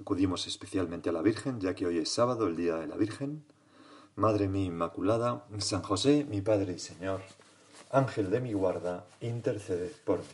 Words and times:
Acudimos 0.00 0.46
especialmente 0.46 1.10
a 1.10 1.12
la 1.12 1.20
Virgen, 1.20 1.60
ya 1.60 1.74
que 1.74 1.86
hoy 1.86 1.98
es 1.98 2.08
sábado, 2.08 2.46
el 2.46 2.56
Día 2.56 2.76
de 2.76 2.86
la 2.86 2.96
Virgen. 2.96 3.44
Madre 4.16 4.48
mía 4.48 4.64
Inmaculada, 4.64 5.44
San 5.58 5.82
José, 5.82 6.24
mi 6.24 6.40
Padre 6.40 6.72
y 6.72 6.78
Señor, 6.78 7.20
Ángel 7.90 8.30
de 8.30 8.40
mi 8.40 8.54
guarda, 8.54 9.06
intercede 9.20 9.92
por 10.04 10.20
mí. 10.20 10.24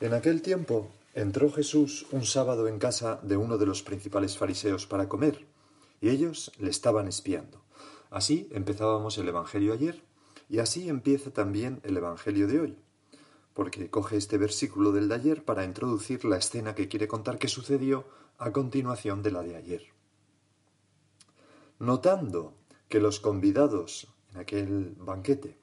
En 0.00 0.14
aquel 0.14 0.42
tiempo 0.42 0.90
entró 1.14 1.50
Jesús 1.50 2.06
un 2.10 2.26
sábado 2.26 2.66
en 2.66 2.78
casa 2.78 3.20
de 3.22 3.36
uno 3.36 3.56
de 3.56 3.66
los 3.66 3.82
principales 3.82 4.36
fariseos 4.36 4.86
para 4.86 5.08
comer, 5.08 5.46
y 6.00 6.08
ellos 6.08 6.50
le 6.58 6.70
estaban 6.70 7.06
espiando. 7.06 7.62
Así 8.10 8.48
empezábamos 8.52 9.16
el 9.16 9.28
Evangelio 9.28 9.72
ayer, 9.72 10.02
y 10.48 10.58
así 10.58 10.88
empieza 10.88 11.30
también 11.30 11.80
el 11.84 11.96
Evangelio 11.96 12.48
de 12.48 12.60
hoy 12.60 12.85
porque 13.56 13.88
coge 13.88 14.18
este 14.18 14.36
versículo 14.36 14.92
del 14.92 15.08
de 15.08 15.14
ayer 15.14 15.42
para 15.42 15.64
introducir 15.64 16.26
la 16.26 16.36
escena 16.36 16.74
que 16.74 16.88
quiere 16.88 17.08
contar 17.08 17.38
que 17.38 17.48
sucedió 17.48 18.04
a 18.36 18.52
continuación 18.52 19.22
de 19.22 19.30
la 19.30 19.42
de 19.42 19.56
ayer. 19.56 19.82
Notando 21.78 22.52
que 22.90 23.00
los 23.00 23.18
convidados 23.18 24.08
en 24.30 24.40
aquel 24.40 24.94
banquete 24.98 25.56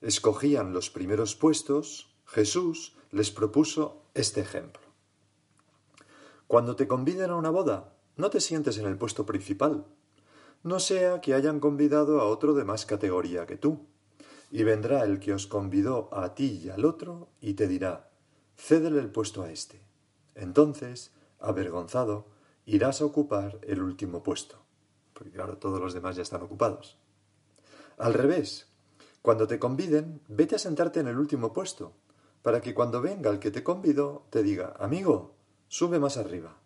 escogían 0.00 0.72
los 0.72 0.90
primeros 0.90 1.36
puestos, 1.36 2.12
Jesús 2.26 2.96
les 3.12 3.30
propuso 3.30 4.02
este 4.14 4.40
ejemplo. 4.40 4.82
Cuando 6.48 6.74
te 6.74 6.88
conviden 6.88 7.30
a 7.30 7.36
una 7.36 7.50
boda, 7.50 7.94
no 8.16 8.30
te 8.30 8.40
sientes 8.40 8.78
en 8.78 8.86
el 8.86 8.98
puesto 8.98 9.24
principal, 9.24 9.86
no 10.64 10.80
sea 10.80 11.20
que 11.20 11.34
hayan 11.34 11.60
convidado 11.60 12.20
a 12.20 12.24
otro 12.24 12.52
de 12.52 12.64
más 12.64 12.84
categoría 12.84 13.46
que 13.46 13.56
tú 13.56 13.86
y 14.52 14.64
vendrá 14.64 15.02
el 15.04 15.18
que 15.18 15.32
os 15.32 15.46
convidó 15.46 16.10
a 16.12 16.34
ti 16.34 16.60
y 16.62 16.68
al 16.68 16.84
otro, 16.84 17.30
y 17.40 17.54
te 17.54 17.66
dirá, 17.66 18.10
cédele 18.54 19.00
el 19.00 19.10
puesto 19.10 19.42
a 19.42 19.50
éste. 19.50 19.80
Entonces, 20.34 21.10
avergonzado, 21.40 22.26
irás 22.66 23.00
a 23.00 23.06
ocupar 23.06 23.58
el 23.62 23.82
último 23.82 24.22
puesto. 24.22 24.62
Porque 25.14 25.32
claro, 25.32 25.56
todos 25.56 25.80
los 25.80 25.94
demás 25.94 26.16
ya 26.16 26.22
están 26.22 26.42
ocupados. 26.42 26.98
Al 27.96 28.12
revés, 28.12 28.68
cuando 29.22 29.46
te 29.46 29.58
conviden, 29.58 30.20
vete 30.28 30.56
a 30.56 30.58
sentarte 30.58 31.00
en 31.00 31.08
el 31.08 31.18
último 31.18 31.54
puesto, 31.54 31.94
para 32.42 32.60
que 32.60 32.74
cuando 32.74 33.00
venga 33.00 33.30
el 33.30 33.38
que 33.38 33.50
te 33.50 33.62
convidó, 33.62 34.26
te 34.28 34.42
diga, 34.42 34.74
amigo, 34.78 35.34
sube 35.68 35.98
más 35.98 36.18
arriba. 36.18 36.58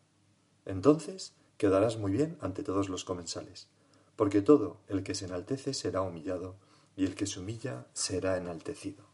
Entonces 0.65 1.37
quedarás 1.57 1.99
muy 1.99 2.11
bien 2.11 2.37
ante 2.41 2.65
todos 2.65 2.89
los 2.89 3.05
comensales, 3.05 3.69
porque 4.17 4.43
todo 4.43 4.81
el 4.89 5.05
que 5.05 5.15
se 5.15 5.27
enaltece 5.27 5.73
será 5.73 6.03
humillado, 6.03 6.57
y 6.97 7.05
el 7.05 7.15
que 7.15 7.27
se 7.27 7.41
humilla 7.41 7.87
será 7.93 8.37
enaltecido. 8.37 9.05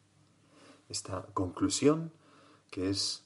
Esta 0.88 1.26
conclusión 1.34 2.12
que 2.70 2.88
es 2.88 3.24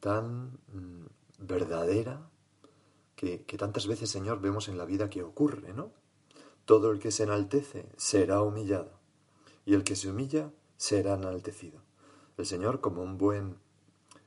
tan 0.00 0.58
mm, 0.72 1.06
verdadera 1.38 2.28
que, 3.16 3.44
que, 3.44 3.56
tantas 3.56 3.86
veces, 3.86 4.10
Señor, 4.10 4.40
vemos 4.40 4.68
en 4.68 4.76
la 4.76 4.84
vida 4.84 5.08
que 5.08 5.22
ocurre, 5.22 5.72
¿no? 5.72 5.90
Todo 6.66 6.90
el 6.90 6.98
que 6.98 7.10
se 7.10 7.22
enaltece 7.22 7.88
será 7.96 8.42
humillado 8.42 8.92
y 9.64 9.74
el 9.74 9.84
que 9.84 9.96
se 9.96 10.10
humilla 10.10 10.52
será 10.76 11.14
enaltecido. 11.14 11.80
El 12.36 12.46
Señor, 12.46 12.80
como 12.80 13.02
un 13.02 13.16
buen 13.16 13.56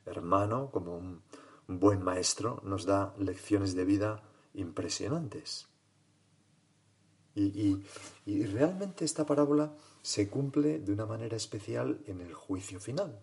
hermano, 0.06 0.72
como 0.72 0.97
un 0.97 1.22
buen 1.68 2.01
maestro, 2.01 2.62
nos 2.63 2.86
da 2.86 3.13
lecciones 3.19 3.75
de 3.75 3.86
vida 3.86 4.24
impresionantes. 4.53 5.69
Y, 7.39 8.45
realmente 8.45 9.05
esta 9.05 9.25
parábola 9.25 9.73
se 10.01 10.29
cumple 10.29 10.79
de 10.79 10.91
una 10.94 11.05
manera 11.05 11.38
especial 11.38 12.01
en 12.05 12.22
el 12.22 12.33
juicio 12.33 12.79
final. 12.79 13.22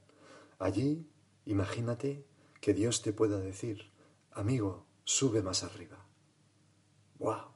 Allí, 0.59 1.06
imagínate 1.44 2.25
que 2.60 2.75
Dios 2.75 3.03
te 3.03 3.12
pueda 3.12 3.38
decir, 3.38 3.91
amigo, 4.32 4.87
sube 5.04 5.43
más 5.43 5.62
arriba. 5.62 6.04
¡Wow! 7.19 7.53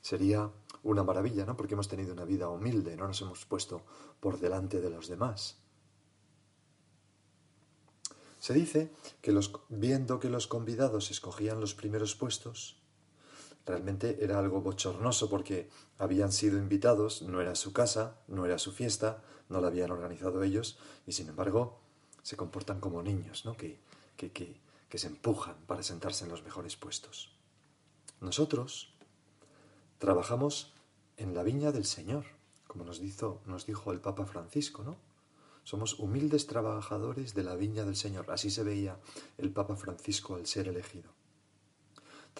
Sería 0.00 0.50
una 0.82 1.02
maravilla, 1.02 1.44
¿no? 1.44 1.56
Porque 1.56 1.74
hemos 1.74 1.88
tenido 1.88 2.12
una 2.12 2.24
vida 2.24 2.48
humilde, 2.48 2.96
no 2.96 3.06
nos 3.06 3.20
hemos 3.22 3.44
puesto 3.44 3.82
por 4.20 4.38
delante 4.38 4.80
de 4.80 4.90
los 4.90 5.08
demás. 5.08 5.58
Se 8.38 8.54
dice 8.54 8.90
que 9.20 9.32
los, 9.32 9.52
viendo 9.68 10.18
que 10.18 10.30
los 10.30 10.46
convidados 10.46 11.10
escogían 11.10 11.60
los 11.60 11.74
primeros 11.74 12.14
puestos, 12.14 12.79
Realmente 13.70 14.18
era 14.20 14.40
algo 14.40 14.62
bochornoso 14.62 15.30
porque 15.30 15.70
habían 15.96 16.32
sido 16.32 16.58
invitados, 16.58 17.22
no 17.22 17.40
era 17.40 17.54
su 17.54 17.72
casa, 17.72 18.16
no 18.26 18.44
era 18.44 18.58
su 18.58 18.72
fiesta, 18.72 19.22
no 19.48 19.60
la 19.60 19.68
habían 19.68 19.92
organizado 19.92 20.42
ellos 20.42 20.76
y 21.06 21.12
sin 21.12 21.28
embargo 21.28 21.78
se 22.22 22.36
comportan 22.36 22.80
como 22.80 23.00
niños, 23.00 23.44
¿no? 23.44 23.56
que, 23.56 23.78
que, 24.16 24.32
que, 24.32 24.60
que 24.88 24.98
se 24.98 25.06
empujan 25.06 25.54
para 25.68 25.84
sentarse 25.84 26.24
en 26.24 26.32
los 26.32 26.42
mejores 26.42 26.74
puestos. 26.74 27.32
Nosotros 28.20 28.92
trabajamos 29.98 30.74
en 31.16 31.32
la 31.32 31.44
viña 31.44 31.70
del 31.70 31.84
Señor, 31.84 32.24
como 32.66 32.82
nos, 32.82 32.98
dijo, 32.98 33.40
nos 33.46 33.66
dijo 33.66 33.92
el 33.92 34.00
Papa 34.00 34.26
Francisco, 34.26 34.82
¿no? 34.82 34.96
Somos 35.62 36.00
humildes 36.00 36.48
trabajadores 36.48 37.34
de 37.34 37.44
la 37.44 37.54
viña 37.54 37.84
del 37.84 37.94
Señor. 37.94 38.32
Así 38.32 38.50
se 38.50 38.64
veía 38.64 38.98
el 39.38 39.52
Papa 39.52 39.76
Francisco 39.76 40.34
al 40.34 40.48
ser 40.48 40.66
elegido. 40.66 41.19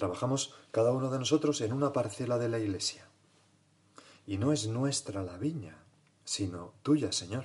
Trabajamos 0.00 0.54
cada 0.70 0.92
uno 0.92 1.10
de 1.10 1.18
nosotros 1.18 1.60
en 1.60 1.74
una 1.74 1.92
parcela 1.92 2.38
de 2.38 2.48
la 2.48 2.58
iglesia. 2.58 3.06
Y 4.26 4.38
no 4.38 4.50
es 4.50 4.66
nuestra 4.66 5.22
la 5.22 5.36
viña, 5.36 5.76
sino 6.24 6.72
tuya, 6.82 7.12
Señor. 7.12 7.44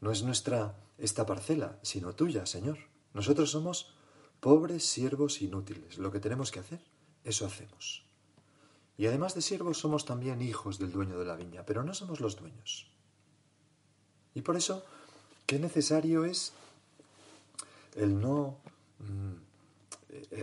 No 0.00 0.12
es 0.12 0.22
nuestra 0.22 0.76
esta 0.96 1.26
parcela, 1.26 1.80
sino 1.82 2.14
tuya, 2.14 2.46
Señor. 2.46 2.78
Nosotros 3.12 3.50
somos 3.50 3.92
pobres 4.38 4.86
siervos 4.86 5.42
inútiles. 5.42 5.98
Lo 5.98 6.12
que 6.12 6.20
tenemos 6.20 6.52
que 6.52 6.60
hacer, 6.60 6.80
eso 7.24 7.44
hacemos. 7.44 8.06
Y 8.96 9.06
además 9.06 9.34
de 9.34 9.42
siervos 9.42 9.78
somos 9.78 10.04
también 10.04 10.42
hijos 10.42 10.78
del 10.78 10.92
dueño 10.92 11.18
de 11.18 11.24
la 11.24 11.34
viña, 11.34 11.66
pero 11.66 11.82
no 11.82 11.92
somos 11.92 12.20
los 12.20 12.36
dueños. 12.36 12.86
Y 14.32 14.42
por 14.42 14.54
eso, 14.54 14.84
qué 15.46 15.58
necesario 15.58 16.24
es 16.24 16.52
el 17.96 18.20
no 18.20 18.58
mm, 19.00 19.53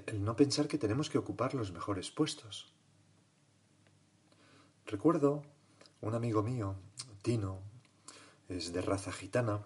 el 0.05 0.23
no 0.23 0.35
pensar 0.35 0.67
que 0.67 0.77
tenemos 0.77 1.09
que 1.09 1.17
ocupar 1.17 1.53
los 1.53 1.71
mejores 1.71 2.11
puestos. 2.11 2.73
Recuerdo 4.85 5.43
un 6.01 6.15
amigo 6.15 6.43
mío, 6.43 6.75
Tino, 7.21 7.59
es 8.49 8.73
de 8.73 8.81
raza 8.81 9.11
gitana 9.11 9.61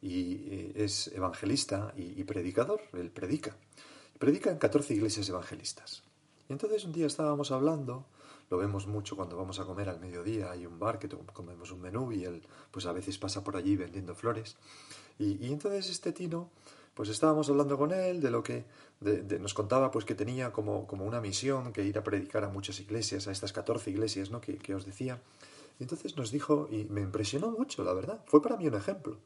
y 0.00 0.34
eh, 0.34 0.72
es 0.76 1.08
evangelista 1.08 1.92
y, 1.96 2.22
predicador, 2.24 2.80
él 2.92 3.10
predica. 3.10 3.56
Predica 4.18 4.50
en 4.50 4.58
14 4.58 4.94
iglesias 4.94 5.28
evangelistas. 5.28 6.04
Y 6.48 6.52
entonces 6.52 6.84
un 6.84 6.92
día 6.92 7.06
estábamos 7.06 7.50
hablando, 7.50 8.06
lo 8.50 8.58
vemos 8.58 8.86
mucho 8.86 9.16
cuando 9.16 9.36
vamos 9.36 9.58
a 9.58 9.64
comer 9.64 9.88
al 9.88 9.98
mediodía, 9.98 10.50
hay 10.50 10.66
un 10.66 10.78
bar 10.78 10.98
que 10.98 11.08
comemos 11.08 11.72
un 11.72 11.80
menú 11.80 12.12
y 12.12 12.24
él 12.24 12.42
pues 12.70 12.86
a 12.86 12.92
veces 12.92 13.18
pasa 13.18 13.42
por 13.42 13.56
allí 13.56 13.76
vendiendo 13.76 14.14
flores. 14.14 14.56
Y 15.18 15.52
entonces 15.52 15.88
este 15.90 16.12
Tino 16.12 16.50
pues 16.94 17.08
estábamos 17.08 17.48
hablando 17.48 17.78
con 17.78 17.92
él 17.92 18.20
de 18.20 18.30
lo 18.30 18.42
que 18.42 18.64
nos 19.40 19.54
contaba 19.54 19.90
pues 19.90 20.04
que 20.04 20.14
tenía 20.14 20.52
como, 20.52 20.86
como, 20.86 21.04
una 21.04 21.20
misión 21.20 21.72
que 21.72 21.84
ir 21.84 21.98
a 21.98 22.04
predicar 22.04 22.44
a 22.44 22.48
muchas 22.48 22.80
iglesias, 22.80 23.28
a 23.28 23.32
estas 23.32 23.52
14 23.52 23.90
iglesias 23.90 24.30
¿no? 24.30 24.40
que, 24.40 24.58
que 24.58 24.74
os 24.74 24.84
decía. 24.84 25.22
Y 25.78 25.84
entonces 25.84 26.16
nos 26.16 26.30
dijo, 26.30 26.68
y 26.70 26.84
me 26.84 27.00
impresionó 27.00 27.50
mucho, 27.50 27.82
la 27.82 27.94
verdad, 27.94 28.22
fue 28.26 28.42
para 28.42 28.56
mí 28.56 28.66
un 28.66 28.74
ejemplo, 28.74 29.18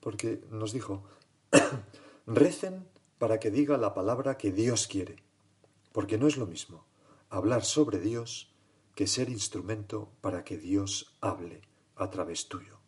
porque 0.00 0.42
nos 0.50 0.72
dijo, 0.72 1.04
recen 2.26 2.88
para 3.18 3.38
que 3.38 3.50
diga 3.50 3.76
la 3.76 3.94
palabra 3.94 4.38
que 4.38 4.50
Dios 4.50 4.86
quiere, 4.86 5.16
porque 5.92 6.18
no 6.18 6.26
es 6.26 6.36
lo 6.36 6.46
mismo 6.46 6.86
hablar 7.30 7.64
sobre 7.64 7.98
Dios 7.98 8.52
que 8.94 9.06
ser 9.06 9.28
instrumento 9.28 10.12
para 10.20 10.44
que 10.44 10.56
Dios 10.56 11.16
hable 11.20 11.62
a 11.96 12.10
través 12.10 12.48
tuyo. 12.48 12.78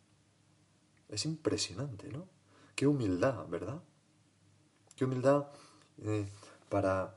Es 1.09 1.25
impresionante, 1.25 2.09
¿no? 2.09 2.27
Qué 2.75 2.87
humildad, 2.87 3.47
¿verdad? 3.47 3.83
Qué 4.97 5.05
humildad 5.05 5.45
eh, 6.03 6.27
para, 6.69 7.15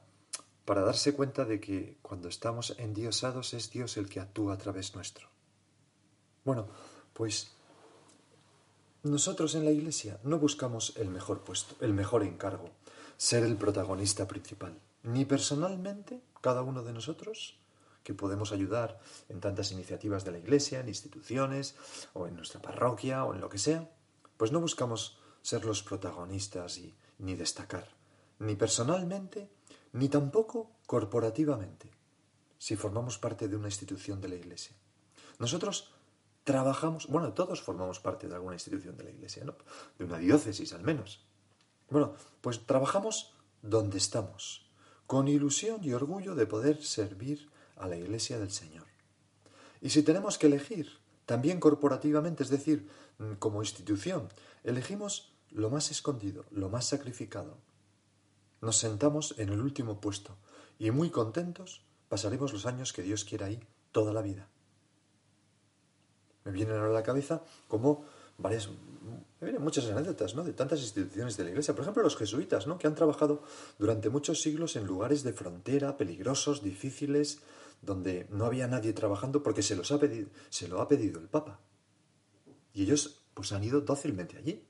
para 0.64 0.82
darse 0.82 1.14
cuenta 1.14 1.44
de 1.44 1.60
que 1.60 1.96
cuando 2.02 2.28
estamos 2.28 2.76
endiosados 2.78 3.54
es 3.54 3.70
Dios 3.70 3.96
el 3.96 4.08
que 4.08 4.20
actúa 4.20 4.54
a 4.54 4.58
través 4.58 4.94
nuestro. 4.94 5.28
Bueno, 6.44 6.68
pues 7.14 7.52
nosotros 9.02 9.54
en 9.54 9.64
la 9.64 9.70
Iglesia 9.70 10.20
no 10.24 10.38
buscamos 10.38 10.92
el 10.96 11.08
mejor 11.08 11.40
puesto, 11.40 11.74
el 11.80 11.94
mejor 11.94 12.22
encargo, 12.22 12.70
ser 13.16 13.44
el 13.44 13.56
protagonista 13.56 14.28
principal, 14.28 14.78
ni 15.02 15.24
personalmente, 15.24 16.20
cada 16.42 16.62
uno 16.62 16.82
de 16.82 16.92
nosotros, 16.92 17.58
que 18.04 18.12
podemos 18.12 18.52
ayudar 18.52 19.00
en 19.30 19.40
tantas 19.40 19.72
iniciativas 19.72 20.24
de 20.24 20.32
la 20.32 20.38
Iglesia, 20.38 20.80
en 20.80 20.88
instituciones, 20.88 21.76
o 22.12 22.26
en 22.26 22.36
nuestra 22.36 22.60
parroquia, 22.60 23.24
o 23.24 23.34
en 23.34 23.40
lo 23.40 23.48
que 23.48 23.58
sea, 23.58 23.90
pues 24.36 24.52
no 24.52 24.60
buscamos 24.60 25.18
ser 25.40 25.64
los 25.64 25.82
protagonistas 25.82 26.76
y 26.76 26.94
ni 27.20 27.36
destacar, 27.36 27.86
ni 28.38 28.56
personalmente, 28.56 29.48
ni 29.92 30.08
tampoco 30.08 30.72
corporativamente, 30.86 31.90
si 32.58 32.76
formamos 32.76 33.18
parte 33.18 33.48
de 33.48 33.56
una 33.56 33.68
institución 33.68 34.20
de 34.20 34.28
la 34.28 34.34
Iglesia. 34.34 34.76
Nosotros 35.38 35.92
trabajamos, 36.44 37.06
bueno, 37.06 37.32
todos 37.32 37.62
formamos 37.62 38.00
parte 38.00 38.28
de 38.28 38.34
alguna 38.34 38.54
institución 38.54 38.96
de 38.96 39.04
la 39.04 39.10
Iglesia, 39.10 39.44
¿no? 39.44 39.56
De 39.98 40.04
una 40.04 40.18
diócesis 40.18 40.72
al 40.72 40.82
menos. 40.82 41.24
Bueno, 41.88 42.14
pues 42.40 42.66
trabajamos 42.66 43.34
donde 43.62 43.98
estamos, 43.98 44.70
con 45.06 45.28
ilusión 45.28 45.82
y 45.82 45.92
orgullo 45.92 46.34
de 46.34 46.46
poder 46.46 46.82
servir 46.82 47.50
a 47.76 47.88
la 47.88 47.96
Iglesia 47.96 48.38
del 48.38 48.50
Señor. 48.50 48.86
Y 49.80 49.90
si 49.90 50.02
tenemos 50.02 50.38
que 50.38 50.46
elegir, 50.46 50.98
también 51.26 51.60
corporativamente, 51.60 52.42
es 52.42 52.50
decir, 52.50 52.88
mm, 53.18 53.34
como 53.34 53.62
institución, 53.62 54.28
elegimos 54.64 55.29
lo 55.50 55.70
más 55.70 55.90
escondido, 55.90 56.44
lo 56.50 56.68
más 56.68 56.86
sacrificado. 56.86 57.58
Nos 58.60 58.76
sentamos 58.76 59.34
en 59.38 59.50
el 59.50 59.60
último 59.60 60.00
puesto 60.00 60.36
y 60.78 60.90
muy 60.90 61.10
contentos 61.10 61.82
pasaremos 62.08 62.52
los 62.52 62.66
años 62.66 62.92
que 62.92 63.02
Dios 63.02 63.24
quiera 63.24 63.46
ahí 63.46 63.60
toda 63.92 64.12
la 64.12 64.22
vida. 64.22 64.48
Me 66.44 66.52
vienen 66.52 66.76
ahora 66.76 66.90
a 66.90 66.94
la 66.94 67.02
cabeza 67.02 67.42
como 67.68 68.04
varias, 68.38 68.68
me 68.68 69.46
vienen 69.46 69.62
muchas 69.62 69.84
anécdotas, 69.86 70.34
¿no? 70.34 70.44
De 70.44 70.52
tantas 70.52 70.80
instituciones 70.80 71.36
de 71.36 71.44
la 71.44 71.50
Iglesia. 71.50 71.74
Por 71.74 71.82
ejemplo, 71.82 72.02
los 72.02 72.16
jesuitas, 72.16 72.66
¿no? 72.66 72.78
Que 72.78 72.86
han 72.86 72.94
trabajado 72.94 73.42
durante 73.78 74.08
muchos 74.10 74.40
siglos 74.40 74.76
en 74.76 74.86
lugares 74.86 75.22
de 75.22 75.32
frontera, 75.32 75.96
peligrosos, 75.96 76.62
difíciles, 76.62 77.40
donde 77.82 78.26
no 78.30 78.44
había 78.46 78.66
nadie 78.66 78.92
trabajando 78.92 79.42
porque 79.42 79.62
se, 79.62 79.76
los 79.76 79.90
ha 79.92 79.98
pedido, 79.98 80.28
se 80.48 80.68
lo 80.68 80.80
ha 80.80 80.88
pedido 80.88 81.20
el 81.20 81.28
Papa. 81.28 81.60
Y 82.72 82.82
ellos, 82.82 83.22
pues, 83.34 83.52
han 83.52 83.64
ido 83.64 83.80
dócilmente 83.80 84.36
allí. 84.38 84.66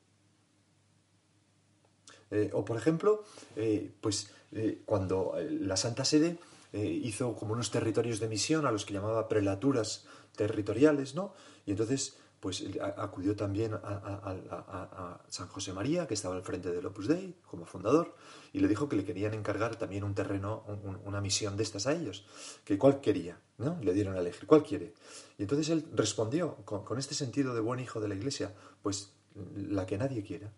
Eh, 2.30 2.50
o, 2.52 2.64
por 2.64 2.76
ejemplo, 2.76 3.24
eh, 3.56 3.92
pues, 4.00 4.30
eh, 4.52 4.82
cuando 4.84 5.34
la 5.48 5.76
Santa 5.76 6.04
Sede 6.04 6.38
hizo 6.72 7.34
como 7.34 7.54
unos 7.54 7.72
territorios 7.72 8.20
de 8.20 8.28
misión 8.28 8.64
a 8.64 8.70
los 8.70 8.84
que 8.84 8.94
llamaba 8.94 9.26
prelaturas 9.26 10.06
territoriales, 10.36 11.16
¿no? 11.16 11.34
Y 11.66 11.72
entonces, 11.72 12.16
pues 12.38 12.64
acudió 12.96 13.34
también 13.34 13.74
a, 13.74 15.20
San 15.28 15.48
José 15.48 15.72
María, 15.72 16.06
que 16.06 16.14
estaba 16.14 16.36
al 16.36 16.42
frente 16.42 16.70
del 16.70 16.86
Opus 16.86 17.08
Dei 17.08 17.34
como 17.44 17.66
fundador, 17.66 18.14
y 18.52 18.60
le 18.60 18.68
dijo 18.68 18.88
que 18.88 18.94
le 18.94 19.04
querían 19.04 19.34
encargar 19.34 19.74
también 19.74 20.04
un 20.04 20.14
terreno, 20.14 20.62
una 21.04 21.20
misión 21.20 21.56
de 21.56 21.64
estas 21.64 21.88
a 21.88 21.92
ellos, 21.92 22.24
que 22.64 22.78
cuál 22.78 23.00
quería, 23.00 23.40
¿no? 23.58 23.76
Le 23.82 23.92
dieron 23.92 24.14
a 24.14 24.20
elegir, 24.20 24.46
¿cuál 24.46 24.62
quiere? 24.62 24.94
Y 25.38 25.42
entonces 25.42 25.70
él 25.70 25.84
respondió 25.92 26.54
con, 26.64 26.84
con 26.84 27.00
este 27.00 27.16
sentido 27.16 27.52
de 27.52 27.60
buen 27.60 27.80
hijo 27.80 28.00
de 28.00 28.06
la 28.06 28.14
Iglesia, 28.14 28.54
pues 28.80 29.12
la 29.56 29.86
que 29.86 29.98
nadie 29.98 30.22
quiera. 30.22 30.52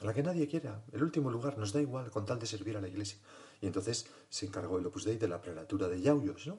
La 0.00 0.12
que 0.12 0.22
nadie 0.22 0.46
quiera, 0.46 0.82
el 0.92 1.02
último 1.02 1.30
lugar, 1.30 1.56
nos 1.56 1.72
da 1.72 1.80
igual 1.80 2.10
con 2.10 2.26
tal 2.26 2.38
de 2.38 2.46
servir 2.46 2.76
a 2.76 2.80
la 2.80 2.88
Iglesia. 2.88 3.18
Y 3.60 3.66
entonces 3.66 4.06
se 4.28 4.46
encargó 4.46 4.78
el 4.78 4.86
Opus 4.86 5.04
Dei 5.04 5.16
de 5.16 5.28
la 5.28 5.40
prelatura 5.40 5.88
de 5.88 6.00
Yauyos, 6.00 6.46
¿no? 6.46 6.58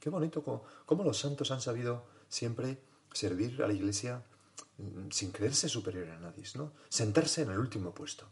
Qué 0.00 0.08
bonito 0.08 0.42
cómo, 0.42 1.04
los 1.04 1.18
santos 1.18 1.50
han 1.50 1.60
sabido 1.60 2.06
siempre 2.28 2.78
servir 3.12 3.62
a 3.62 3.66
la 3.66 3.74
iglesia 3.74 4.24
mm, 4.78 5.10
sin 5.10 5.30
creerse 5.30 5.68
superior 5.68 6.08
a 6.08 6.18
nadie, 6.18 6.44
¿no? 6.54 6.72
Sentarse 6.88 7.42
en 7.42 7.50
el 7.50 7.58
último 7.58 7.92
puesto. 7.92 8.26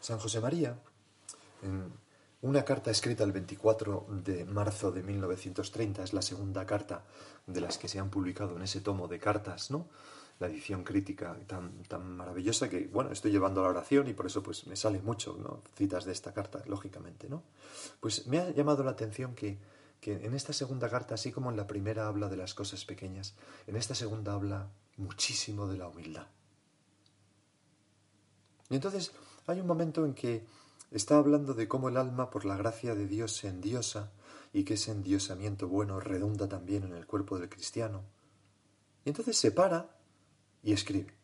San 0.00 0.18
José 0.18 0.40
María, 0.40 0.78
en 1.62 1.90
una 2.42 2.64
carta 2.64 2.90
escrita 2.90 3.24
el 3.24 3.32
24 3.32 4.06
de 4.10 4.44
marzo 4.44 4.92
de 4.92 5.02
1930, 5.02 6.04
es 6.04 6.12
la 6.12 6.22
segunda 6.22 6.66
carta 6.66 7.04
de 7.46 7.60
las 7.62 7.78
que 7.78 7.88
se 7.88 7.98
han 7.98 8.10
publicado 8.10 8.56
en 8.56 8.62
ese 8.62 8.82
tomo 8.82 9.08
de 9.08 9.18
cartas, 9.18 9.70
¿no? 9.70 9.88
La 10.40 10.46
edición 10.46 10.84
crítica 10.84 11.36
tan, 11.46 11.82
tan 11.84 12.16
maravillosa 12.16 12.68
que, 12.68 12.86
bueno, 12.86 13.10
estoy 13.10 13.32
llevando 13.32 13.60
a 13.60 13.64
la 13.64 13.70
oración 13.70 14.08
y 14.08 14.14
por 14.14 14.26
eso 14.26 14.42
pues 14.42 14.66
me 14.66 14.76
sale 14.76 15.00
mucho, 15.00 15.36
¿no? 15.36 15.62
Citas 15.76 16.04
de 16.04 16.12
esta 16.12 16.32
carta, 16.32 16.62
lógicamente, 16.66 17.28
¿no? 17.28 17.42
Pues 18.00 18.26
me 18.28 18.38
ha 18.38 18.50
llamado 18.50 18.84
la 18.84 18.92
atención 18.92 19.34
que, 19.34 19.58
que 20.00 20.12
en 20.24 20.34
esta 20.34 20.52
segunda 20.52 20.88
carta, 20.88 21.14
así 21.14 21.32
como 21.32 21.50
en 21.50 21.56
la 21.56 21.66
primera 21.66 22.06
habla 22.06 22.28
de 22.28 22.36
las 22.36 22.54
cosas 22.54 22.84
pequeñas, 22.84 23.34
en 23.66 23.76
esta 23.76 23.94
segunda 23.94 24.34
habla 24.34 24.68
muchísimo 24.96 25.66
de 25.66 25.78
la 25.78 25.88
humildad. 25.88 26.26
Y 28.70 28.76
entonces 28.76 29.12
hay 29.46 29.60
un 29.60 29.66
momento 29.66 30.04
en 30.04 30.14
que 30.14 30.44
está 30.92 31.16
hablando 31.16 31.54
de 31.54 31.66
cómo 31.66 31.88
el 31.88 31.96
alma, 31.96 32.30
por 32.30 32.44
la 32.44 32.56
gracia 32.56 32.94
de 32.94 33.06
Dios, 33.06 33.34
se 33.34 33.48
endiosa 33.48 34.12
y 34.52 34.64
que 34.64 34.74
ese 34.74 34.92
endiosamiento 34.92 35.68
bueno 35.68 36.00
redunda 36.00 36.48
también 36.48 36.84
en 36.84 36.94
el 36.94 37.06
cuerpo 37.06 37.38
del 37.38 37.48
cristiano. 37.48 38.04
Y 39.04 39.10
entonces 39.10 39.36
se 39.36 39.50
para 39.50 39.97
y 40.62 40.72
escribe. 40.72 41.18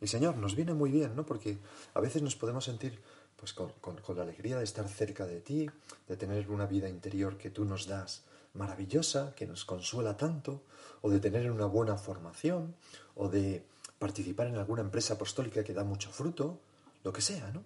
Y 0.00 0.06
Señor, 0.06 0.36
nos 0.36 0.54
viene 0.54 0.74
muy 0.74 0.90
bien, 0.90 1.16
¿no? 1.16 1.26
Porque 1.26 1.58
a 1.94 2.00
veces 2.00 2.22
nos 2.22 2.36
podemos 2.36 2.64
sentir 2.64 3.02
pues 3.36 3.52
con, 3.52 3.72
la 4.16 4.22
alegría 4.22 4.58
de 4.58 4.64
estar 4.64 4.88
cerca 4.88 5.26
de 5.26 5.40
ti, 5.40 5.68
de 6.08 6.16
tener 6.16 6.50
una 6.50 6.66
vida 6.66 6.88
interior 6.88 7.38
que 7.38 7.50
tú 7.50 7.64
nos 7.64 7.86
das 7.86 8.24
maravillosa, 8.54 9.34
que 9.34 9.46
nos 9.46 9.64
consuela 9.64 10.16
tanto, 10.16 10.64
o 11.02 11.10
de 11.10 11.20
tener 11.20 11.50
una 11.50 11.66
buena 11.66 11.96
formación, 11.96 12.74
o 13.14 13.28
de 13.28 13.64
participar 13.98 14.48
en 14.48 14.56
alguna 14.56 14.82
empresa 14.82 15.14
apostólica 15.14 15.62
que 15.62 15.74
da 15.74 15.84
mucho 15.84 16.10
fruto, 16.10 16.60
lo 17.04 17.12
que 17.12 17.20
sea, 17.20 17.50
¿no? 17.52 17.64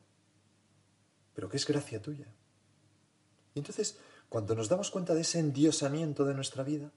Pero 1.34 1.48
que 1.48 1.56
es 1.56 1.66
gracia 1.66 2.02
tuya. 2.02 2.26
Y 3.54 3.58
entonces, 3.58 3.98
cuando 4.28 4.54
nos 4.54 4.68
damos 4.68 4.90
cuenta 4.90 5.14
de 5.14 5.22
ese 5.22 5.38
endiosamiento 5.38 6.24
de 6.24 6.34
nuestra 6.34 6.64
vida, 6.64 6.90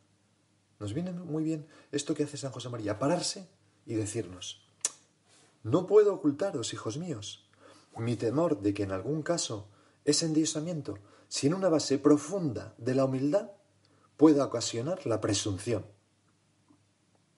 nos 0.80 0.94
viene 0.94 1.12
muy 1.12 1.44
bien 1.44 1.68
esto 1.92 2.14
que 2.14 2.24
hace 2.24 2.38
San 2.38 2.52
José 2.52 2.68
María, 2.68 3.00
pararse 3.00 3.48
y 3.86 3.96
decirnos, 3.96 4.66
no 5.64 5.88
puedo 5.88 6.14
ocultaros, 6.14 6.74
hijos 6.74 6.98
míos, 6.98 7.50
mi 7.98 8.16
temor 8.16 8.62
de 8.62 8.74
que 8.74 8.84
en 8.84 8.92
algún 8.92 9.24
caso 9.24 9.68
ese 10.04 10.26
endiosamiento, 10.26 11.00
sin 11.28 11.54
una 11.54 11.70
base 11.70 11.98
profunda 11.98 12.76
de 12.78 12.94
la 12.94 13.06
humildad, 13.06 13.52
pueda 14.18 14.46
ocasionar 14.46 15.06
la 15.06 15.22
presunción, 15.22 15.86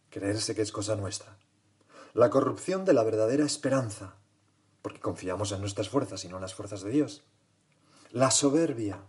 creerse 0.10 0.56
que 0.56 0.62
es 0.62 0.72
cosa 0.72 0.96
nuestra, 0.96 1.38
la 2.14 2.30
corrupción 2.30 2.86
de 2.86 2.94
la 2.94 3.04
verdadera 3.04 3.46
esperanza, 3.46 4.16
porque 4.82 5.00
confiamos 5.00 5.52
en 5.52 5.62
nuestras 5.62 5.90
fuerzas 5.90 6.24
y 6.26 6.28
no 6.28 6.36
en 6.36 6.42
las 6.42 6.54
fuerzas 6.54 6.82
de 6.82 6.92
Dios, 6.92 7.24
la 8.12 8.32
soberbia, 8.32 9.04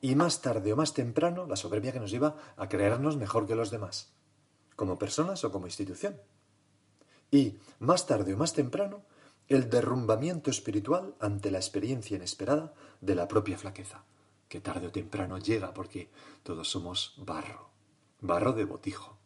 y 0.00 0.14
más 0.14 0.42
tarde 0.42 0.72
o 0.72 0.76
más 0.76 0.94
temprano 0.94 1.46
la 1.46 1.56
soberbia 1.56 1.92
que 1.92 2.00
nos 2.00 2.10
lleva 2.10 2.36
a 2.56 2.68
creernos 2.68 3.16
mejor 3.16 3.46
que 3.46 3.54
los 3.54 3.70
demás, 3.70 4.12
como 4.76 4.98
personas 4.98 5.44
o 5.44 5.50
como 5.50 5.66
institución 5.66 6.20
y, 7.30 7.58
más 7.78 8.06
tarde 8.06 8.34
o 8.34 8.36
más 8.36 8.52
temprano, 8.52 9.04
el 9.48 9.70
derrumbamiento 9.70 10.50
espiritual 10.50 11.14
ante 11.20 11.50
la 11.50 11.58
experiencia 11.58 12.16
inesperada 12.16 12.74
de 13.00 13.14
la 13.14 13.28
propia 13.28 13.58
flaqueza, 13.58 14.04
que 14.48 14.60
tarde 14.60 14.88
o 14.88 14.92
temprano 14.92 15.38
llega 15.38 15.72
porque 15.72 16.10
todos 16.42 16.68
somos 16.68 17.14
barro, 17.18 17.70
barro 18.20 18.52
de 18.52 18.64
botijo. 18.64 19.18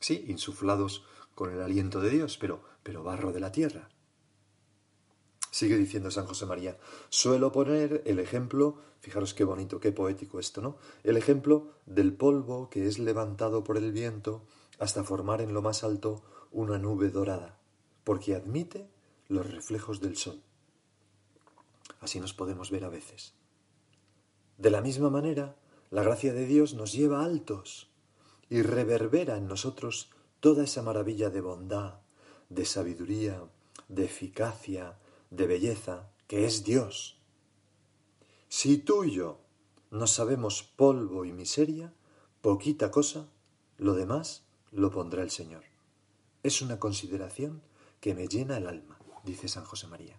Sí, 0.00 0.24
insuflados 0.28 1.04
con 1.34 1.52
el 1.52 1.62
aliento 1.62 2.00
de 2.00 2.10
Dios, 2.10 2.38
pero, 2.38 2.62
pero 2.82 3.04
barro 3.04 3.32
de 3.32 3.40
la 3.40 3.52
tierra. 3.52 3.88
Sigue 5.50 5.76
diciendo 5.76 6.10
San 6.10 6.26
José 6.26 6.46
María, 6.46 6.78
suelo 7.08 7.52
poner 7.52 8.02
el 8.04 8.18
ejemplo, 8.18 8.78
fijaros 9.00 9.34
qué 9.34 9.44
bonito, 9.44 9.80
qué 9.80 9.92
poético 9.92 10.38
esto, 10.40 10.60
¿no? 10.60 10.76
El 11.04 11.16
ejemplo 11.16 11.72
del 11.86 12.12
polvo 12.12 12.68
que 12.68 12.86
es 12.86 12.98
levantado 12.98 13.64
por 13.64 13.76
el 13.76 13.92
viento 13.92 14.44
hasta 14.78 15.04
formar 15.04 15.40
en 15.40 15.54
lo 15.54 15.62
más 15.62 15.84
alto 15.84 16.22
una 16.52 16.78
nube 16.78 17.10
dorada, 17.10 17.58
porque 18.04 18.34
admite 18.34 18.88
los 19.28 19.50
reflejos 19.50 20.00
del 20.00 20.16
sol. 20.16 20.40
Así 22.00 22.20
nos 22.20 22.32
podemos 22.32 22.70
ver 22.70 22.84
a 22.84 22.88
veces. 22.88 23.34
De 24.56 24.70
la 24.70 24.80
misma 24.80 25.10
manera, 25.10 25.56
la 25.90 26.02
gracia 26.02 26.32
de 26.32 26.46
Dios 26.46 26.74
nos 26.74 26.92
lleva 26.92 27.24
altos 27.24 27.90
y 28.48 28.62
reverbera 28.62 29.36
en 29.36 29.46
nosotros 29.46 30.10
toda 30.40 30.64
esa 30.64 30.82
maravilla 30.82 31.30
de 31.30 31.40
bondad, 31.40 32.00
de 32.48 32.64
sabiduría, 32.64 33.42
de 33.88 34.04
eficacia, 34.04 34.98
de 35.30 35.46
belleza, 35.46 36.10
que 36.26 36.44
es 36.44 36.64
Dios. 36.64 37.18
Si 38.48 38.78
tú 38.78 39.04
y 39.04 39.12
yo 39.12 39.40
no 39.90 40.06
sabemos 40.06 40.62
polvo 40.62 41.24
y 41.24 41.32
miseria, 41.32 41.92
poquita 42.40 42.90
cosa, 42.90 43.28
lo 43.76 43.94
demás 43.94 44.44
lo 44.70 44.90
pondrá 44.90 45.22
el 45.22 45.30
Señor. 45.30 45.64
Es 46.42 46.62
una 46.62 46.78
consideración 46.78 47.62
que 48.00 48.14
me 48.14 48.28
llena 48.28 48.58
el 48.58 48.66
alma, 48.66 48.98
dice 49.24 49.48
San 49.48 49.64
José 49.64 49.86
María. 49.86 50.16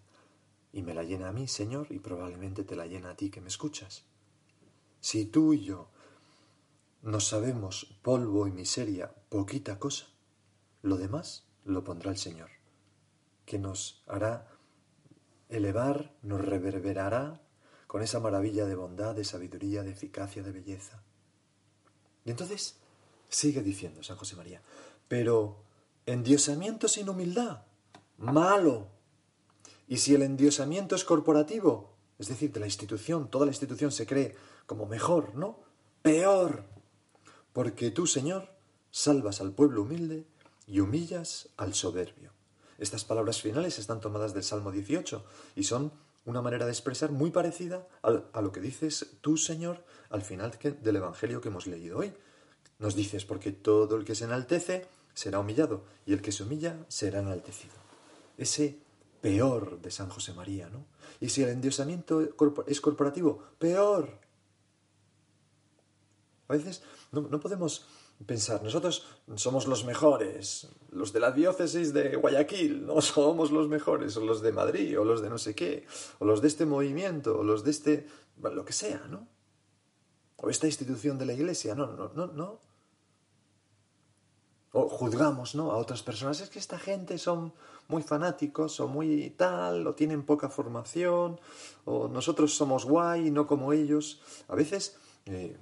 Y 0.72 0.82
me 0.82 0.94
la 0.94 1.04
llena 1.04 1.30
a 1.30 1.34
mí, 1.34 1.48
Señor, 1.48 1.88
y 1.90 2.00
probablemente 2.00 2.64
te 2.64 2.76
la 2.76 2.86
llena 2.86 3.12
a 3.12 3.16
ti 3.16 3.30
que 3.30 3.42
me 3.42 3.48
escuchas. 3.48 4.04
Si 5.00 5.26
tú 5.26 5.54
y 5.54 5.64
yo 5.64 5.90
no 7.02 7.20
sabemos 7.20 7.98
polvo 8.02 8.48
y 8.48 8.52
miseria, 8.52 9.14
poquita 9.30 9.80
cosa, 9.80 10.08
lo 10.82 10.98
demás 10.98 11.46
lo 11.64 11.84
pondrá 11.84 12.12
el 12.12 12.18
Señor, 12.18 12.50
que 13.46 13.60
nos 13.60 14.04
hará 14.08 14.48
elevar, 15.48 16.14
nos 16.22 16.42
reverberará 16.42 17.42
con 17.88 18.04
esa 18.04 18.20
maravilla 18.20 18.66
de 18.66 18.76
bondad, 18.76 19.16
de 19.16 19.24
sabiduría, 19.24 19.84
de 19.84 19.92
eficacia, 19.92 20.44
de 20.44 20.52
belleza. 20.52 21.02
Y 22.26 22.32
entonces 22.32 22.78
sigue 23.30 23.64
diciendo 23.64 24.04
San 24.04 24.18
José 24.18 24.36
María, 24.36 24.62
pero 25.08 25.64
endiosamiento 26.12 26.88
sin 26.88 27.10
humildad, 27.10 27.63
malo. 28.18 28.88
Y 29.88 29.98
si 29.98 30.13
el 30.13 30.22
endiosamiento 30.22 30.96
es 30.96 31.04
corporativo, 31.04 31.96
es 32.18 32.28
decir, 32.28 32.51
de 32.51 32.60
la 32.60 32.68
institución, 32.68 33.30
toda 33.30 33.46
la 33.46 33.51
institución 33.51 33.92
se 33.92 34.06
cree 34.06 34.36
como 34.66 34.86
mejor, 34.86 35.36
¿no? 35.36 35.60
Peor. 36.01 36.66
Porque 37.54 37.92
tú, 37.92 38.06
Señor, 38.08 38.50
salvas 38.92 39.42
al 39.42 39.51
pueblo 39.54 39.82
humilde 39.82 40.25
y 40.68 40.80
humillas 40.80 41.50
al 41.58 41.74
soberbio. 41.74 42.32
Estas 42.78 43.04
palabras 43.04 43.42
finales 43.42 43.80
están 43.80 44.00
tomadas 44.00 44.34
del 44.34 44.44
Salmo 44.44 44.72
18 44.72 45.25
y 45.56 45.63
son 45.63 45.92
una 46.25 46.42
manera 46.42 46.66
de 46.66 46.72
expresar 46.72 47.12
muy 47.12 47.32
parecida 47.32 47.88
a 48.04 48.42
lo 48.42 48.51
que 48.51 48.62
dices 48.62 49.18
tú, 49.22 49.36
Señor, 49.38 49.84
al 50.10 50.22
final 50.22 50.51
del 50.82 50.96
Evangelio 50.96 51.42
que 51.42 51.50
hemos 51.50 51.68
leído 51.68 51.98
hoy. 51.98 52.13
Nos 52.78 52.96
dices, 52.96 53.25
porque 53.25 53.51
todo 53.51 53.96
el 53.96 54.06
que 54.06 54.16
se 54.16 54.25
enaltece 54.25 54.88
será 55.13 55.39
humillado 55.39 55.84
y 56.06 56.13
el 56.13 56.22
que 56.22 56.32
se 56.32 56.44
humilla 56.44 56.86
será 56.88 57.20
enaltecido. 57.20 57.74
Ese 58.38 58.80
peor 59.22 59.82
de 59.82 59.92
San 59.92 60.10
José 60.10 60.34
María, 60.34 60.70
¿no? 60.70 60.86
Y 61.20 61.30
si 61.30 61.44
el 61.44 61.50
endiosamiento 61.50 62.22
es 62.68 62.82
corporativo, 62.82 63.44
peor. 63.58 64.20
A 66.48 66.54
veces 66.54 66.82
no, 67.12 67.22
no 67.22 67.39
podemos 67.39 67.86
pensar, 68.25 68.63
nosotros 68.63 69.06
somos 69.36 69.68
los 69.68 69.86
mejores, 69.86 70.68
los 70.92 71.13
de 71.13 71.20
la 71.20 71.32
diócesis 71.32 71.94
de 71.94 72.16
Guayaquil, 72.16 72.86
no 72.86 73.01
somos 73.01 73.51
los 73.51 73.68
mejores, 73.68 74.16
o 74.18 74.25
los 74.25 74.42
de 74.42 74.51
Madrid, 74.51 75.00
o 75.00 75.06
los 75.06 75.22
de 75.22 75.30
no 75.30 75.38
sé 75.38 75.56
qué, 75.56 75.86
o 76.20 76.25
los 76.25 76.42
de 76.42 76.48
este 76.48 76.66
movimiento, 76.66 77.39
o 77.39 77.44
los 77.44 77.63
de 77.63 77.72
este, 77.72 78.08
lo 78.42 78.66
que 78.66 78.74
sea, 78.74 79.06
¿no? 79.10 79.28
O 80.38 80.50
esta 80.50 80.68
institución 80.68 81.18
de 81.18 81.25
la 81.25 81.34
iglesia, 81.34 81.75
no, 81.75 81.88
no, 81.96 82.12
no, 82.16 82.28
no. 82.28 82.60
O 84.72 84.88
juzgamos, 84.88 85.56
¿no? 85.56 85.72
A 85.72 85.78
otras 85.78 86.04
personas, 86.04 86.42
es 86.42 86.50
que 86.50 86.60
esta 86.60 86.78
gente 86.78 87.18
son 87.18 87.54
muy 87.88 88.04
fanáticos, 88.04 88.80
o 88.80 88.88
muy 88.88 89.32
tal, 89.32 89.88
o 89.88 89.96
tienen 89.96 90.24
poca 90.24 90.50
formación, 90.50 91.40
o 91.86 92.08
nosotros 92.08 92.56
somos 92.56 92.86
guay, 92.86 93.32
no 93.32 93.48
como 93.48 93.74
ellos. 93.74 94.22
A 94.48 94.56
veces 94.56 94.98
eh, 95.26 95.58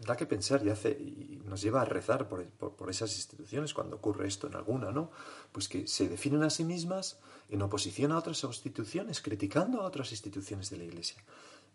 da 0.00 0.16
que 0.16 0.26
pensar 0.26 0.64
y, 0.64 0.70
hace, 0.70 0.96
nos 1.44 1.60
lleva 1.60 1.82
a 1.82 1.84
rezar 1.84 2.28
por, 2.28 2.46
esas 2.88 3.14
instituciones 3.14 3.74
cuando 3.74 3.96
ocurre 3.96 4.26
esto 4.28 4.46
en 4.46 4.54
alguna, 4.56 4.92
¿no? 4.92 5.10
Pues 5.52 5.68
que 5.68 5.86
se 5.86 6.08
definen 6.08 6.42
a 6.42 6.50
sí 6.50 6.64
mismas 6.64 7.18
en 7.50 7.60
oposición 7.60 8.12
a 8.12 8.18
otras 8.18 8.42
instituciones, 8.44 9.20
criticando 9.20 9.82
a 9.82 9.84
otras 9.84 10.10
instituciones 10.12 10.70
de 10.70 10.78
la 10.78 10.84
Iglesia. 10.84 11.22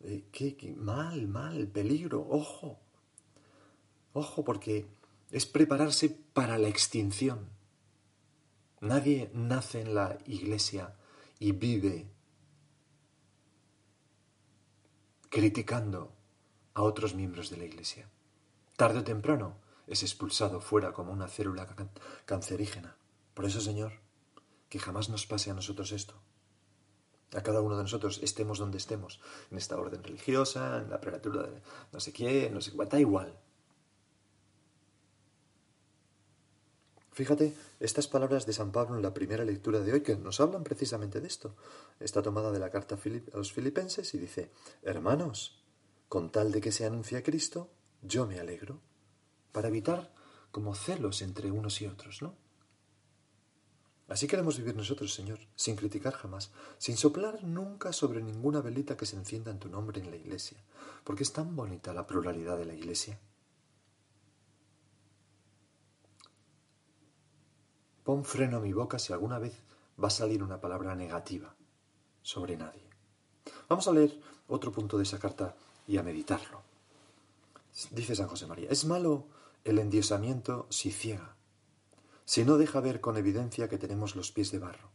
Eh, 0.02 0.24
qué, 0.32 0.76
mal, 0.78 1.28
mal, 1.28 1.68
peligro, 1.68 2.26
ojo. 2.28 2.80
Ojo, 4.14 4.44
porque 4.44 4.88
es 5.32 5.46
prepararse 5.46 6.10
para 6.10 6.58
la 6.58 6.68
extinción. 6.68 7.50
Nadie 8.82 9.32
nace 9.34 9.82
en 9.82 9.96
la 9.96 10.18
Iglesia 10.26 10.96
y 11.40 11.52
vive 11.52 12.12
criticando 15.30 16.16
a 16.74 16.84
otros 16.84 17.16
miembros 17.16 17.50
de 17.50 17.58
la 17.58 17.66
Iglesia. 17.66 18.10
Tarde 18.78 19.00
o 19.00 19.04
temprano 19.04 19.58
es 19.88 20.04
expulsado 20.04 20.62
fuera 20.62 20.94
como 20.94 21.12
una 21.12 21.28
célula 21.28 21.68
cancerígena. 22.26 22.98
Por 23.34 23.46
eso, 23.46 23.62
Señor, 23.62 23.94
que 24.70 24.80
jamás 24.80 25.10
nos 25.10 25.26
pase 25.26 25.52
a 25.52 25.54
nosotros 25.54 25.92
esto. 25.92 26.22
A 27.34 27.42
cada 27.42 27.62
uno 27.62 27.76
de 27.76 27.84
nosotros, 27.84 28.20
estemos 28.24 28.60
donde 28.60 28.78
estemos, 28.78 29.20
en 29.52 29.58
esta 29.58 29.78
orden 29.78 30.04
religiosa, 30.04 30.78
en 30.78 30.90
la 30.90 31.02
prelatura 31.02 31.44
de 31.44 31.62
no 31.92 32.00
sé 32.00 32.14
qué, 32.14 32.50
no 32.50 32.62
sé 32.62 32.72
qué, 32.72 32.86
da 32.86 33.00
igual. 33.00 33.38
Fíjate, 37.16 37.54
estas 37.80 38.10
palabras 38.10 38.46
de 38.46 38.52
San 38.52 38.74
Pablo 38.74 38.98
en 38.98 39.02
la 39.02 39.14
primera 39.14 39.46
lectura 39.46 39.80
de 39.80 39.94
hoy 39.94 40.02
que 40.02 40.18
nos 40.18 40.42
hablan 40.42 40.66
precisamente 40.66 41.22
de 41.22 41.28
esto. 41.28 41.56
Está 42.02 42.22
tomada 42.22 42.52
de 42.52 42.60
la 42.60 42.70
carta 42.70 42.96
a 42.96 43.38
los 43.38 43.54
filipenses 43.54 44.14
y 44.14 44.18
dice, 44.18 44.52
hermanos, 44.84 45.64
con 46.10 46.30
tal 46.30 46.52
de 46.52 46.60
que 46.60 46.74
se 46.74 46.86
anuncie 46.86 47.18
a 47.18 47.24
Cristo, 47.24 47.70
yo 48.02 48.28
me 48.28 48.42
alegro, 48.42 48.82
para 49.54 49.70
evitar 49.70 50.14
como 50.52 50.76
celos 50.76 51.22
entre 51.22 51.52
unos 51.52 51.80
y 51.80 51.88
otros, 51.88 52.22
¿no? 52.22 52.36
Así 54.10 54.28
queremos 54.28 54.58
vivir 54.58 54.76
nosotros, 54.76 55.14
Señor, 55.14 55.40
sin 55.56 55.78
criticar 55.78 56.12
jamás, 56.16 56.52
sin 56.80 56.98
soplar 56.98 57.46
nunca 57.46 57.94
sobre 57.94 58.22
ninguna 58.22 58.60
velita 58.60 58.98
que 58.98 59.06
se 59.06 59.16
encienda 59.16 59.52
en 59.52 59.60
tu 59.60 59.70
nombre 59.70 60.02
en 60.02 60.12
la 60.12 60.18
Iglesia, 60.18 60.58
porque 61.06 61.24
es 61.24 61.32
tan 61.32 61.56
bonita 61.56 61.94
la 61.94 62.06
pluralidad 62.06 62.58
de 62.58 62.66
la 62.66 62.74
Iglesia. 62.74 63.18
Pon 68.06 68.24
freno 68.24 68.58
a 68.58 68.60
mi 68.62 68.72
boca 68.72 69.00
si 69.00 69.14
alguna 69.14 69.40
vez 69.40 69.54
va 70.02 70.10
a 70.10 70.12
salir 70.12 70.44
una 70.44 70.62
palabra 70.62 70.94
negativa 70.94 71.56
sobre 72.22 72.56
nadie. 72.56 72.88
Vamos 73.68 73.88
a 73.88 73.94
leer 73.94 74.22
otro 74.48 74.72
punto 74.72 74.98
de 74.98 75.04
esa 75.04 75.18
carta 75.18 75.56
y 75.88 75.98
a 75.98 76.04
meditarlo. 76.04 76.62
Dice 77.90 78.16
San 78.16 78.28
José 78.28 78.46
María, 78.46 78.70
es 78.70 78.86
malo 78.86 79.26
el 79.64 79.80
endiosamiento 79.80 80.68
si 80.70 80.92
ciega, 80.92 81.36
si 82.26 82.46
no 82.46 82.58
deja 82.58 82.80
ver 82.80 83.02
con 83.02 83.18
evidencia 83.18 83.68
que 83.70 83.80
tenemos 83.80 84.16
los 84.16 84.32
pies 84.32 84.52
de 84.52 84.60
barro, 84.60 84.92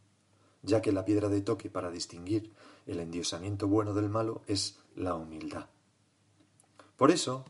ya 0.63 0.81
que 0.81 0.93
la 0.93 1.03
piedra 1.03 1.27
de 1.27 1.41
toque 1.41 1.69
para 1.69 1.91
distinguir 1.91 2.53
el 2.87 3.01
endiosamiento 3.01 3.67
bueno 3.67 3.93
del 3.93 4.07
malo 4.07 4.41
es 4.47 4.79
la 4.95 5.15
humildad. 5.15 5.67
Por 6.95 7.11
eso 7.11 7.43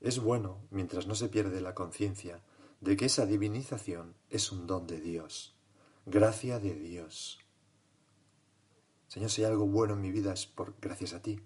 es 0.00 0.20
bueno, 0.20 0.58
mientras 0.70 1.08
no 1.08 1.16
se 1.16 1.28
pierde 1.28 1.60
la 1.60 1.74
conciencia, 1.74 2.40
de 2.80 2.96
que 2.96 3.06
esa 3.06 3.26
divinización 3.26 4.14
es 4.30 4.52
un 4.52 4.66
don 4.66 4.86
de 4.86 5.00
Dios, 5.00 5.56
gracia 6.06 6.58
de 6.58 6.74
Dios. 6.74 7.40
Señor, 9.08 9.30
si 9.30 9.42
hay 9.42 9.50
algo 9.50 9.66
bueno 9.66 9.94
en 9.94 10.00
mi 10.00 10.12
vida 10.12 10.32
es 10.32 10.46
por 10.46 10.74
gracias 10.80 11.14
a 11.14 11.22
ti. 11.22 11.40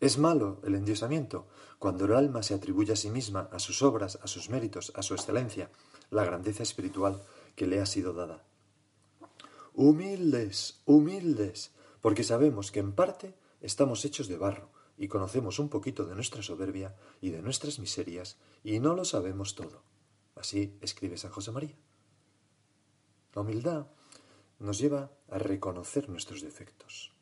Es 0.00 0.18
malo 0.18 0.60
el 0.64 0.74
endiosamiento 0.74 1.48
cuando 1.78 2.04
el 2.04 2.14
alma 2.14 2.42
se 2.42 2.54
atribuye 2.54 2.92
a 2.92 2.96
sí 2.96 3.10
misma, 3.10 3.48
a 3.52 3.58
sus 3.58 3.82
obras, 3.82 4.18
a 4.22 4.26
sus 4.26 4.50
méritos, 4.50 4.92
a 4.94 5.02
su 5.02 5.14
excelencia, 5.14 5.70
la 6.10 6.24
grandeza 6.24 6.62
espiritual 6.62 7.22
que 7.56 7.66
le 7.66 7.80
ha 7.80 7.86
sido 7.86 8.12
dada. 8.12 8.44
Humildes, 9.74 10.82
humildes, 10.84 11.72
porque 12.00 12.24
sabemos 12.24 12.70
que 12.70 12.80
en 12.80 12.92
parte 12.92 13.34
estamos 13.60 14.04
hechos 14.04 14.28
de 14.28 14.36
barro 14.36 14.70
y 14.98 15.08
conocemos 15.08 15.58
un 15.58 15.68
poquito 15.68 16.04
de 16.04 16.14
nuestra 16.14 16.42
soberbia 16.42 16.94
y 17.20 17.30
de 17.30 17.40
nuestras 17.40 17.78
miserias 17.78 18.38
y 18.62 18.80
no 18.80 18.94
lo 18.94 19.04
sabemos 19.04 19.54
todo. 19.54 19.82
Así 20.34 20.76
escribe 20.80 21.16
San 21.16 21.30
José 21.30 21.52
María. 21.52 21.76
La 23.34 23.42
humildad 23.42 23.86
nos 24.58 24.78
lleva 24.78 25.10
a 25.30 25.38
reconocer 25.38 26.08
nuestros 26.08 26.42
defectos, 26.42 27.12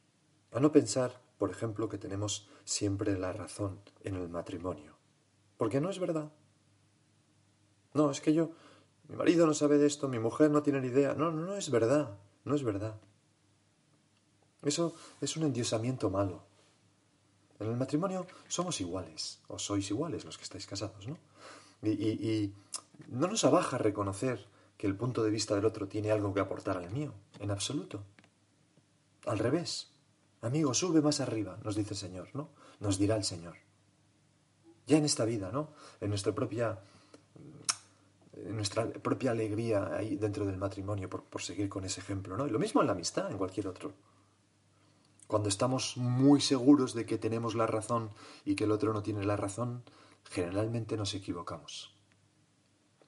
a 0.52 0.60
no 0.60 0.72
pensar 0.72 1.20
por 1.38 1.50
ejemplo, 1.50 1.88
que 1.88 1.98
tenemos 1.98 2.48
siempre 2.64 3.18
la 3.18 3.32
razón 3.32 3.80
en 4.02 4.16
el 4.16 4.28
matrimonio. 4.28 4.96
Porque 5.56 5.80
no 5.80 5.90
es 5.90 5.98
verdad. 5.98 6.32
No, 7.92 8.10
es 8.10 8.20
que 8.20 8.32
yo, 8.32 8.50
mi 9.08 9.16
marido 9.16 9.46
no 9.46 9.54
sabe 9.54 9.78
de 9.78 9.86
esto, 9.86 10.08
mi 10.08 10.18
mujer 10.18 10.50
no 10.50 10.62
tiene 10.62 10.80
ni 10.80 10.88
idea. 10.88 11.14
No, 11.14 11.30
no, 11.30 11.42
no 11.42 11.56
es 11.56 11.70
verdad, 11.70 12.18
no 12.44 12.54
es 12.54 12.62
verdad. 12.62 12.98
Eso 14.62 14.94
es 15.20 15.36
un 15.36 15.44
endiosamiento 15.44 16.10
malo. 16.10 16.44
En 17.58 17.68
el 17.68 17.76
matrimonio 17.76 18.26
somos 18.48 18.80
iguales, 18.80 19.40
o 19.48 19.58
sois 19.58 19.90
iguales 19.90 20.24
los 20.24 20.36
que 20.36 20.44
estáis 20.44 20.66
casados, 20.66 21.06
¿no? 21.06 21.16
Y, 21.82 21.90
y 21.90 22.54
no 23.08 23.28
nos 23.28 23.44
abaja 23.44 23.78
reconocer 23.78 24.46
que 24.76 24.86
el 24.86 24.96
punto 24.96 25.22
de 25.22 25.30
vista 25.30 25.54
del 25.54 25.64
otro 25.64 25.88
tiene 25.88 26.10
algo 26.10 26.34
que 26.34 26.40
aportar 26.40 26.76
al 26.76 26.90
mío, 26.90 27.14
en 27.40 27.50
absoluto. 27.50 28.02
Al 29.24 29.38
revés. 29.38 29.90
Amigo, 30.42 30.74
sube 30.74 31.00
más 31.00 31.20
arriba, 31.20 31.58
nos 31.64 31.76
dice 31.76 31.94
el 31.94 31.98
Señor, 31.98 32.28
¿no? 32.34 32.50
Nos 32.80 32.98
dirá 32.98 33.16
el 33.16 33.24
Señor. 33.24 33.56
Ya 34.86 34.98
en 34.98 35.04
esta 35.04 35.24
vida, 35.24 35.50
¿no? 35.50 35.70
En 36.00 36.10
nuestra 36.10 36.34
propia 36.34 36.78
eh, 38.36 38.50
nuestra 38.52 38.86
propia 38.86 39.30
alegría 39.30 39.96
ahí 39.96 40.16
dentro 40.16 40.44
del 40.44 40.58
matrimonio 40.58 41.08
por, 41.08 41.24
por 41.24 41.42
seguir 41.42 41.68
con 41.68 41.84
ese 41.84 42.00
ejemplo, 42.00 42.36
¿no? 42.36 42.46
Y 42.46 42.50
lo 42.50 42.58
mismo 42.58 42.82
en 42.82 42.86
la 42.86 42.92
amistad, 42.92 43.30
en 43.30 43.38
cualquier 43.38 43.66
otro. 43.66 43.92
Cuando 45.26 45.48
estamos 45.48 45.96
muy 45.96 46.40
seguros 46.40 46.94
de 46.94 47.04
que 47.04 47.18
tenemos 47.18 47.54
la 47.54 47.66
razón 47.66 48.10
y 48.44 48.54
que 48.54 48.64
el 48.64 48.72
otro 48.72 48.92
no 48.92 49.02
tiene 49.02 49.24
la 49.24 49.36
razón, 49.36 49.82
generalmente 50.24 50.96
nos 50.96 51.14
equivocamos. 51.14 51.94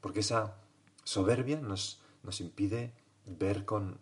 Porque 0.01 0.21
esa 0.21 0.57
soberbia 1.05 1.61
nos, 1.61 2.01
nos 2.23 2.41
impide 2.41 2.93
ver 3.25 3.65
con, 3.65 4.01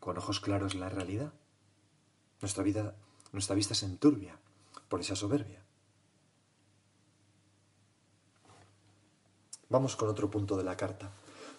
con 0.00 0.18
ojos 0.18 0.40
claros 0.40 0.74
la 0.74 0.88
realidad. 0.88 1.32
Nuestra, 2.40 2.62
vida, 2.62 2.94
nuestra 3.32 3.56
vista 3.56 3.74
se 3.74 3.86
enturbia 3.86 4.38
por 4.88 5.00
esa 5.00 5.16
soberbia. 5.16 5.62
Vamos 9.68 9.96
con 9.96 10.08
otro 10.08 10.30
punto 10.30 10.56
de 10.56 10.64
la 10.64 10.76
carta. 10.76 11.10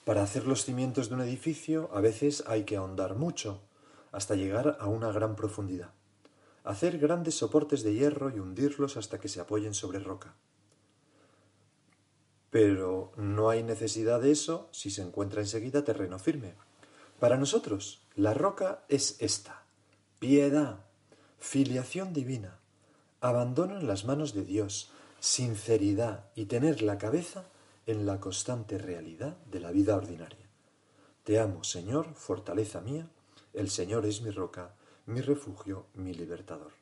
Para 0.06 0.24
hacer 0.24 0.48
los 0.48 0.64
cimientos 0.64 1.10
de 1.10 1.16
un 1.16 1.22
edificio 1.22 1.90
a 1.94 2.00
veces 2.00 2.44
hay 2.48 2.64
que 2.64 2.78
ahondar 2.78 3.16
mucho 3.16 3.67
hasta 4.12 4.36
llegar 4.36 4.78
a 4.80 4.88
una 4.88 5.12
gran 5.12 5.36
profundidad. 5.36 5.92
Hacer 6.64 6.98
grandes 6.98 7.36
soportes 7.36 7.84
de 7.84 7.94
hierro 7.94 8.30
y 8.30 8.40
hundirlos 8.40 8.98
hasta 8.98 9.20
que 9.20 9.30
se 9.30 9.40
apoyen 9.40 9.74
sobre 9.74 10.00
roca. 10.00 10.36
Pero 12.50 13.12
no 13.16 13.50
hay 13.50 13.64
necesidad 13.64 14.22
de 14.22 14.32
eso 14.32 14.70
si 14.72 14.90
se 14.90 15.02
encuentra 15.02 15.42
enseguida 15.42 15.84
terreno 15.84 16.20
firme. 16.20 16.56
Para 17.20 17.38
nosotros, 17.38 18.02
la 18.16 18.34
roca 18.34 18.84
es 18.90 19.18
esta, 19.20 19.64
piedad, 20.20 20.86
filiación 21.40 22.14
divina, 22.14 22.60
abandono 23.22 23.80
en 23.80 23.88
las 23.88 24.06
manos 24.06 24.34
de 24.34 24.44
Dios, 24.44 24.92
sinceridad 25.20 26.30
y 26.36 26.46
tener 26.46 26.82
la 26.82 26.98
cabeza 26.98 27.46
en 27.86 28.06
la 28.06 28.20
constante 28.20 28.78
realidad 28.78 29.38
de 29.46 29.60
la 29.60 29.72
vida 29.72 29.96
ordinaria. 29.96 30.48
Te 31.24 31.40
amo, 31.40 31.64
Señor, 31.64 32.14
fortaleza 32.14 32.82
mía, 32.82 33.10
el 33.58 33.72
Señor 33.72 34.06
es 34.06 34.22
mi 34.22 34.30
roca, 34.30 34.76
mi 35.08 35.20
refugio, 35.20 35.88
mi 35.96 36.14
libertador. 36.14 36.74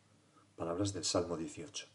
Palabras 0.58 0.92
del 0.92 1.06
Salmo 1.06 1.38
18. 1.38 1.88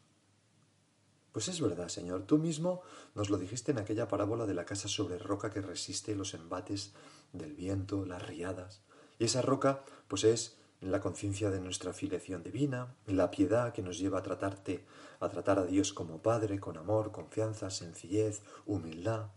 Pues 1.33 1.49
es 1.49 1.61
verdad, 1.61 1.89
Señor, 1.89 2.23
tú 2.23 2.39
mismo 2.39 2.81
nos 3.15 3.29
lo 3.29 3.37
dijiste 3.37 3.73
en 3.73 3.79
aquella 3.79 4.09
parábola 4.09 4.47
de 4.47 4.55
la 4.55 4.65
casa 4.65 4.89
sobre 4.89 5.19
roca 5.19 5.51
que 5.51 5.61
resiste 5.61 6.15
los 6.15 6.33
embates 6.33 6.95
del 7.35 7.53
viento, 7.53 8.07
las 8.07 8.27
riadas. 8.27 8.81
Y 9.19 9.25
esa 9.25 9.43
roca, 9.43 9.85
pues 10.09 10.25
es 10.25 10.57
la 10.81 11.03
conciencia 11.03 11.51
de 11.51 11.61
nuestra 11.61 11.93
filiación 11.93 12.43
divina, 12.43 12.97
la 13.05 13.31
piedad 13.31 13.75
que 13.75 13.83
nos 13.83 13.99
lleva 13.99 14.21
a 14.21 14.23
tratarte, 14.23 14.87
a 15.21 15.29
tratar 15.29 15.59
a 15.59 15.67
Dios 15.67 15.93
como 15.93 16.23
Padre, 16.23 16.59
con 16.59 16.79
amor, 16.79 17.13
confianza, 17.13 17.69
sencillez, 17.69 18.41
humildad. 18.65 19.29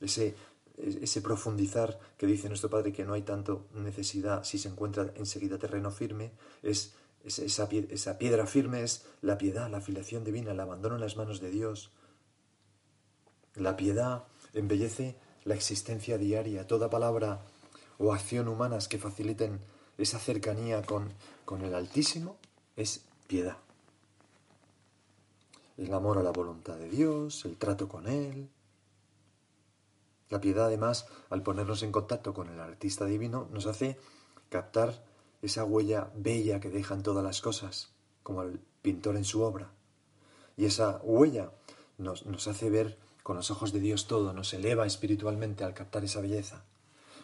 Ese, 0.00 0.36
ese 0.78 1.20
profundizar 1.20 1.98
que 2.16 2.26
dice 2.26 2.48
nuestro 2.48 2.70
Padre 2.70 2.92
que 2.92 3.04
no 3.04 3.14
hay 3.14 3.22
tanto 3.22 3.66
necesidad 3.74 4.44
si 4.44 4.58
se 4.58 4.68
encuentra 4.68 5.12
enseguida 5.16 5.58
terreno 5.58 5.90
firme, 5.90 6.32
es 6.62 6.94
esa, 7.24 7.68
piedra 7.68 8.46
firme 8.46 8.82
es 8.82 9.04
la 9.20 9.38
piedad, 9.38 9.68
la 9.70 9.80
filiación 9.80 10.24
divina, 10.24 10.52
el 10.52 10.60
abandono 10.60 10.94
en 10.94 11.00
las 11.00 11.16
manos 11.16 11.40
de 11.40 11.50
Dios. 11.50 11.90
La 13.54 13.76
piedad 13.76 14.24
embellece 14.54 15.16
la 15.44 15.54
existencia 15.54 16.16
diaria, 16.16 16.66
toda 16.66 16.90
palabra 16.90 17.42
o 17.98 18.12
acción 18.12 18.48
humanas 18.48 18.88
que 18.88 18.98
faciliten 18.98 19.60
esa 19.98 20.18
cercanía 20.18 20.82
con 20.82 21.64
el 21.64 21.74
Altísimo 21.74 22.36
es 22.76 23.04
piedad. 23.26 23.58
El 25.76 25.92
amor 25.92 26.18
a 26.18 26.22
la 26.22 26.30
voluntad 26.30 26.76
de 26.76 26.88
Dios, 26.88 27.44
el 27.44 27.56
trato 27.56 27.88
con 27.88 28.08
Él. 28.08 28.48
La 30.30 30.40
piedad, 30.40 30.66
además, 30.66 31.06
al 31.30 31.42
ponernos 31.42 31.82
en 31.82 31.92
contacto 31.92 32.34
con 32.34 32.48
el 32.48 32.60
artista 32.60 33.04
divino, 33.06 33.48
nos 33.52 33.66
hace 33.66 33.98
captar 34.48 35.04
esa 35.42 35.64
huella 35.64 36.10
bella 36.14 36.60
que 36.60 36.70
dejan 36.70 37.02
todas 37.02 37.24
las 37.24 37.40
cosas, 37.40 37.90
como 38.22 38.42
el 38.42 38.60
pintor 38.82 39.16
en 39.16 39.24
su 39.24 39.42
obra. 39.42 39.70
Y 40.56 40.64
esa 40.64 41.00
huella 41.02 41.52
nos, 41.98 42.48
hace 42.48 42.70
ver 42.70 42.98
con 43.22 43.36
los 43.36 43.50
ojos 43.50 43.72
de 43.72 43.80
Dios 43.80 44.06
todo, 44.06 44.32
nos 44.32 44.52
eleva 44.54 44.86
espiritualmente 44.86 45.64
al 45.64 45.74
captar 45.74 46.04
esa 46.04 46.20
belleza. 46.20 46.64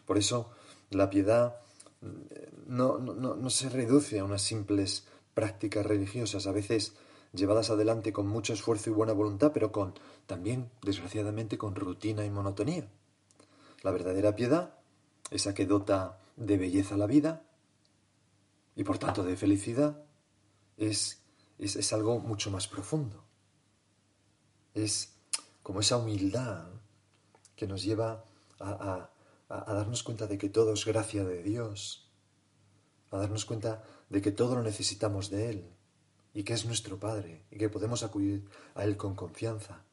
Por 0.07 0.19
eso 0.19 0.51
la 0.91 1.11
piedad 1.11 1.57
mm, 2.01 2.09
no, 2.67 2.99
no, 2.99 3.51
se 3.51 3.69
reduce 3.69 4.19
a 4.19 4.25
unas 4.25 4.43
simples 4.43 5.07
prácticas 5.35 5.85
religiosas, 5.85 6.47
a 6.47 6.53
veces 6.53 6.95
llevadas 7.33 7.71
adelante 7.71 8.13
con 8.13 8.29
mucho 8.29 8.53
esfuerzo 8.53 8.91
y 8.91 8.93
buena 8.93 9.13
voluntad, 9.13 9.51
pero 9.53 9.73
con 9.73 9.95
también, 10.27 10.71
desgraciadamente, 10.83 11.59
con 11.59 11.75
rutina 11.75 12.25
y 12.25 12.31
monotonía. 12.31 12.89
La 13.85 13.93
verdadera 13.93 14.35
piedad, 14.35 14.75
esa 15.31 15.55
que 15.55 15.67
dota 15.67 16.19
de 16.37 16.59
belleza 16.59 16.97
la 16.97 17.07
vida 17.07 17.45
y 18.75 18.83
por 18.83 18.99
tanto 18.99 19.23
de 19.23 19.37
felicidad, 19.37 20.03
es, 20.77 21.23
es, 21.59 21.93
algo 21.93 22.19
mucho 22.19 22.51
más 22.51 22.67
profundo. 22.67 23.23
Es 24.75 25.15
como 25.63 25.79
esa 25.79 25.99
humildad 25.99 26.67
que 27.55 27.69
nos 27.69 27.85
lleva 27.85 28.25
a 28.59 29.11
a, 29.49 29.75
darnos 29.75 30.03
cuenta 30.03 30.27
de 30.27 30.39
que 30.39 30.49
todo 30.49 30.73
es 30.73 30.85
gracia 30.85 31.25
de 31.25 31.43
Dios, 31.43 32.09
a 33.11 33.19
darnos 33.19 33.45
cuenta 33.45 33.85
de 34.09 34.21
que 34.21 34.33
todo 34.33 34.57
lo 34.57 34.63
necesitamos 34.63 35.31
de 35.31 35.51
Él 35.51 35.71
y 36.33 36.43
que 36.43 36.55
es 36.55 36.67
nuestro 36.67 36.99
Padre 36.99 37.45
y 37.51 37.59
que 37.59 37.69
podemos 37.69 38.03
acudir 38.03 38.45
a 38.75 38.85
Él 38.85 38.97
con 38.97 39.15
confianza. 39.15 39.84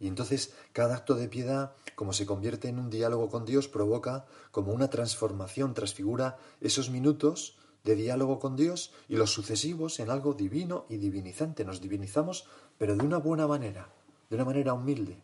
Y 0.00 0.08
entonces 0.08 0.54
cada 0.72 0.96
acto 0.96 1.14
de 1.14 1.28
piedad, 1.28 1.74
como 1.94 2.12
se 2.12 2.26
convierte 2.26 2.68
en 2.68 2.78
un 2.78 2.90
diálogo 2.90 3.28
con 3.28 3.44
Dios, 3.44 3.68
provoca 3.68 4.26
como 4.50 4.72
una 4.72 4.88
transformación, 4.88 5.74
transfigura 5.74 6.38
esos 6.60 6.90
minutos 6.90 7.58
de 7.84 7.94
diálogo 7.94 8.38
con 8.38 8.56
Dios 8.56 8.92
y 9.08 9.16
los 9.16 9.30
sucesivos 9.30 10.00
en 10.00 10.10
algo 10.10 10.34
divino 10.34 10.86
y 10.88 10.96
divinizante. 10.96 11.64
Nos 11.64 11.80
divinizamos, 11.80 12.46
pero 12.78 12.96
de 12.96 13.04
una 13.04 13.18
buena 13.18 13.46
manera, 13.46 13.92
de 14.30 14.36
una 14.36 14.46
manera 14.46 14.72
humilde. 14.72 15.22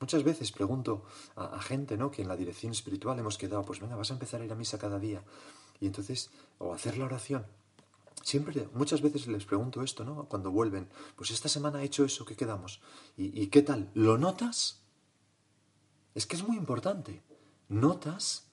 Muchas 0.00 0.22
veces 0.22 0.52
pregunto 0.52 1.04
a, 1.34 1.60
gente, 1.60 1.96
¿no? 1.96 2.10
Que 2.10 2.22
en 2.22 2.28
la 2.28 2.36
dirección 2.36 2.70
espiritual 2.70 3.18
hemos 3.18 3.36
quedado, 3.36 3.64
pues 3.64 3.80
venga, 3.80 3.96
vas 3.96 4.10
a 4.10 4.14
empezar 4.14 4.40
a 4.40 4.44
ir 4.44 4.52
a 4.52 4.54
misa 4.54 4.78
cada 4.78 4.98
día. 4.98 5.22
Y 5.80 5.86
entonces, 5.86 6.30
o 6.58 6.72
hacer 6.72 6.98
la 6.98 7.06
oración. 7.06 7.44
Siempre, 8.22 8.68
muchas 8.74 9.00
veces 9.00 9.26
les 9.26 9.44
pregunto 9.44 9.82
esto, 9.82 10.04
¿no? 10.04 10.28
Cuando 10.28 10.50
vuelven, 10.50 10.88
pues 11.16 11.30
esta 11.30 11.48
semana 11.48 11.82
he 11.82 11.86
hecho 11.86 12.04
eso, 12.04 12.24
¿qué 12.24 12.36
quedamos? 12.36 12.80
¿Y, 13.16 13.46
qué 13.48 13.62
tal? 13.62 13.90
¿Lo 13.94 14.18
notas? 14.18 14.82
Es 16.14 16.26
que 16.26 16.36
es 16.36 16.46
muy 16.46 16.56
importante. 16.56 17.22
¿Notas 17.68 18.50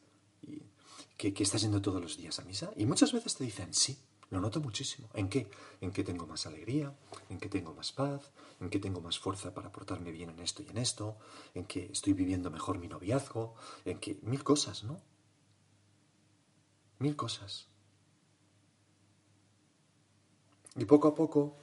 que, 1.18 1.34
que 1.34 1.44
estás 1.44 1.62
yendo 1.62 1.82
todos 1.82 2.02
los 2.02 2.18
días 2.18 2.40
a 2.40 2.44
misa? 2.44 2.72
Y 2.76 2.86
muchas 2.86 3.12
veces 3.12 3.36
te 3.36 3.44
dicen, 3.44 3.74
sí, 3.74 3.98
lo 4.30 4.42
noto 4.42 4.60
muchísimo. 4.60 5.10
¿En 5.14 5.30
qué? 5.30 5.50
En 5.82 5.92
que 5.92 6.04
tengo 6.04 6.26
más 6.26 6.46
alegría, 6.46 6.96
en 7.30 7.40
que 7.40 7.50
tengo 7.50 7.74
más 7.74 7.92
paz, 7.92 8.32
en 8.60 8.70
que 8.70 8.80
tengo 8.80 9.02
más 9.02 9.20
fuerza 9.20 9.54
para 9.54 9.72
portarme 9.72 10.12
bien 10.12 10.30
en 10.30 10.40
esto 10.40 10.64
y 10.64 10.70
en 10.70 10.78
esto, 10.78 11.18
en 11.54 11.66
que 11.66 11.86
estoy 11.92 12.14
viviendo 12.14 12.50
mejor 12.50 12.80
mi 12.80 12.88
noviazgo, 12.88 13.56
en 13.86 14.00
que 14.00 14.20
mil 14.24 14.44
cosas, 14.44 14.84
¿no? 14.84 15.02
Mil 17.00 17.16
cosas. 17.16 17.68
Y 20.76 20.86
poco 20.86 21.08
a 21.08 21.16
poco, 21.16 21.56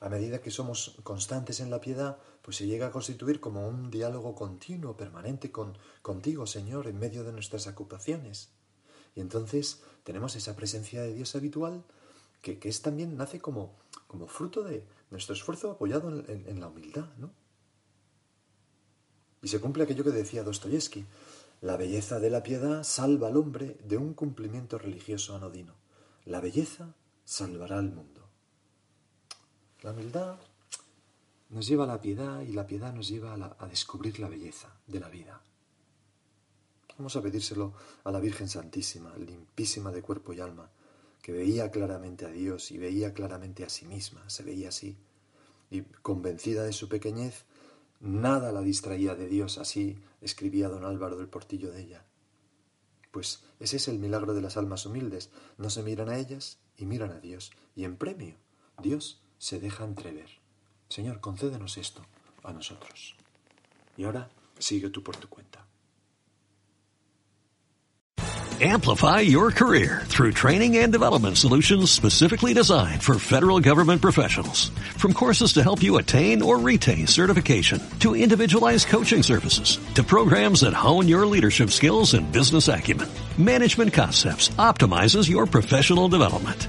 a 0.00 0.08
medida 0.08 0.40
que 0.40 0.50
somos 0.50 0.96
constantes 1.02 1.60
en 1.60 1.70
la 1.70 1.80
piedad, 1.80 2.18
pues 2.42 2.56
se 2.56 2.66
llega 2.66 2.86
a 2.86 2.92
constituir 2.92 3.40
como 3.40 3.68
un 3.68 3.90
diálogo 3.90 4.34
continuo, 4.34 4.96
permanente 4.96 5.50
con, 5.50 5.76
contigo, 6.02 6.46
Señor, 6.46 6.86
en 6.86 6.98
medio 6.98 7.24
de 7.24 7.32
nuestras 7.32 7.66
ocupaciones. 7.66 8.50
Y 9.14 9.20
entonces 9.20 9.82
tenemos 10.02 10.34
esa 10.36 10.56
presencia 10.56 11.02
de 11.02 11.14
Dios 11.14 11.34
habitual 11.36 11.84
que, 12.40 12.58
es 12.68 12.82
también 12.82 13.16
nace 13.16 13.40
como, 13.40 13.74
como 14.06 14.26
fruto 14.26 14.62
de 14.62 14.86
nuestro 15.10 15.34
esfuerzo 15.34 15.70
apoyado 15.70 16.10
en, 16.28 16.60
la 16.60 16.68
humildad, 16.68 17.08
¿no? 17.16 17.30
Y 19.40 19.48
se 19.48 19.60
cumple 19.60 19.84
aquello 19.84 20.04
que 20.04 20.10
decía 20.10 20.42
Dostoyevsky, 20.42 21.06
la 21.60 21.76
belleza 21.76 22.20
de 22.20 22.30
la 22.30 22.42
piedad 22.42 22.82
salva 22.82 23.28
al 23.28 23.36
hombre 23.36 23.78
de 23.84 23.96
un 23.96 24.14
cumplimiento 24.14 24.78
religioso 24.78 25.34
anodino. 25.36 25.74
La 26.26 26.40
belleza 26.40 26.94
salvará 27.24 27.78
al 27.78 27.90
mundo. 27.90 28.13
La 29.84 29.90
humildad 29.90 30.38
nos 31.50 31.66
lleva 31.66 31.84
a 31.84 31.86
la 31.86 32.00
piedad 32.00 32.40
y 32.40 32.52
la 32.52 32.66
piedad 32.66 32.94
nos 32.94 33.06
lleva 33.06 33.34
a, 33.34 33.66
descubrir 33.66 34.18
la 34.18 34.30
belleza 34.30 34.74
de 34.86 34.98
la 34.98 35.10
vida. 35.10 35.42
Vamos 36.96 37.14
a 37.16 37.20
pedírselo 37.20 37.74
a 38.02 38.10
la 38.10 38.18
Virgen 38.18 38.48
Santísima, 38.48 39.14
limpísima 39.18 39.92
de 39.92 40.00
cuerpo 40.00 40.32
y 40.32 40.40
alma, 40.40 40.70
que 41.20 41.32
veía 41.32 41.70
claramente 41.70 42.24
a 42.24 42.30
Dios 42.30 42.70
y 42.70 42.78
veía 42.78 43.12
claramente 43.12 43.62
a 43.62 43.68
sí 43.68 43.84
misma, 43.84 44.30
se 44.30 44.42
veía 44.42 44.70
así. 44.70 44.96
Y 45.70 45.82
convencida 45.82 46.64
de 46.64 46.72
su 46.72 46.88
pequeñez, 46.88 47.44
nada 48.00 48.52
la 48.52 48.62
distraía 48.62 49.14
de 49.14 49.28
Dios, 49.28 49.58
así 49.58 49.98
escribía 50.22 50.70
don 50.70 50.86
Álvaro 50.86 51.18
del 51.18 51.28
Portillo 51.28 51.70
de 51.70 51.82
ella. 51.82 52.06
Pues 53.10 53.44
ese 53.60 53.76
es 53.76 53.88
el 53.88 53.98
milagro 53.98 54.32
de 54.32 54.40
las 54.40 54.56
almas 54.56 54.86
humildes, 54.86 55.28
no 55.58 55.68
se 55.68 55.82
miran 55.82 56.08
a 56.08 56.16
ellas 56.16 56.56
y 56.74 56.86
miran 56.86 57.10
a 57.10 57.20
Dios, 57.20 57.52
y 57.76 57.84
en 57.84 57.98
premio 57.98 58.36
Dios 58.82 59.20
se 59.44 59.60
deja 59.60 59.84
entrever. 59.84 60.30
Señor, 60.88 61.20
concédenos 61.20 61.76
esto, 61.76 62.00
a 62.44 62.50
nosotros. 62.50 63.14
Y 63.94 64.04
ahora 64.04 64.26
sigue 64.58 64.88
tú 64.88 65.02
por 65.02 65.16
tu 65.16 65.28
cuenta. 65.28 65.60
Amplify 68.58 69.20
your 69.20 69.50
career 69.50 70.02
through 70.06 70.32
training 70.32 70.78
and 70.78 70.92
development 70.92 71.36
solutions 71.36 71.90
specifically 71.90 72.54
designed 72.54 73.02
for 73.02 73.18
federal 73.18 73.60
government 73.60 74.00
professionals. 74.00 74.70
From 74.96 75.12
courses 75.12 75.52
to 75.54 75.62
help 75.62 75.82
you 75.82 75.98
attain 75.98 76.40
or 76.40 76.58
retain 76.58 77.06
certification, 77.06 77.82
to 77.98 78.16
individualized 78.16 78.88
coaching 78.88 79.22
services, 79.22 79.78
to 79.94 80.02
programs 80.02 80.62
that 80.62 80.72
hone 80.72 81.06
your 81.06 81.26
leadership 81.26 81.70
skills 81.70 82.14
and 82.14 82.32
business 82.32 82.68
acumen, 82.68 83.08
Management 83.36 83.92
Concepts 83.92 84.48
optimizes 84.56 85.28
your 85.28 85.46
professional 85.46 86.08
development. 86.08 86.68